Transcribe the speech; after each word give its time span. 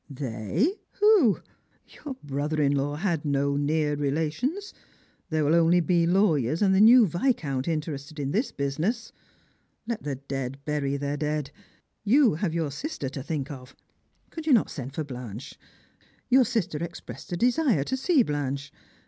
''They! 0.11 0.79
Who? 0.93 1.41
Your 1.87 2.15
brother 2.23 2.59
in 2.59 2.71
law 2.73 2.95
had 2.95 3.23
no 3.23 3.55
near 3.55 3.95
relation 3.95 4.57
i. 4.57 4.61
There 5.29 5.45
will 5.45 5.53
only 5.53 5.79
be 5.79 6.07
lawyers 6.07 6.63
and 6.63 6.73
the 6.73 6.81
new 6.81 7.05
Viscount 7.05 7.67
interested 7.67 8.19
in 8.19 8.31
this 8.31 8.51
business. 8.51 9.11
Let 9.85 10.01
the 10.01 10.15
dead 10.15 10.57
bury 10.65 10.97
their 10.97 11.17
dead. 11.17 11.51
You 12.03 12.33
have 12.33 12.51
your 12.55 12.71
sister 12.71 13.09
to 13.09 13.21
think 13.21 13.51
of. 13.51 13.75
Could 14.31 14.47
you 14.47 14.53
not 14.53 14.71
send 14.71 14.95
for 14.95 15.03
Blanche? 15.03 15.53
Your 16.29 16.45
sister 16.45 16.79
expressed 16.79 17.31
a 17.31 17.37
desire 17.37 17.83
to 17.83 17.95
see 17.95 18.23
Blanche. 18.23 18.71